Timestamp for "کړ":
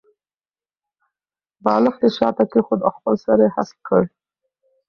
3.87-4.01